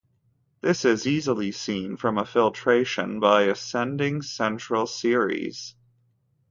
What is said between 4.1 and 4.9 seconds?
central